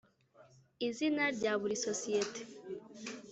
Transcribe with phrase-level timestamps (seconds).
[0.81, 2.41] i izina rya buri sosiyete